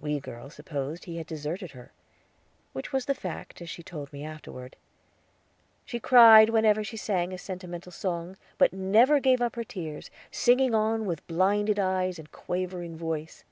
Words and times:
We 0.00 0.18
girls 0.18 0.54
supposed 0.56 1.04
he 1.04 1.18
had 1.18 1.28
deserted 1.28 1.70
her, 1.70 1.92
which 2.72 2.92
was 2.92 3.04
the 3.04 3.14
fact, 3.14 3.62
as 3.62 3.70
she 3.70 3.84
told 3.84 4.12
me 4.12 4.24
afterward. 4.24 4.74
She 5.84 6.00
cried 6.00 6.50
whenever 6.50 6.82
she 6.82 6.96
sang 6.96 7.32
a 7.32 7.38
sentimental 7.38 7.92
song, 7.92 8.36
but 8.58 8.72
never 8.72 9.20
gave 9.20 9.40
up 9.40 9.52
to 9.52 9.60
her 9.60 9.64
tears, 9.64 10.10
singing 10.32 10.74
on 10.74 11.06
with 11.06 11.24
blinded 11.28 11.78
eyes 11.78 12.18
and 12.18 12.32
quavering 12.32 12.96
voice. 12.96 13.44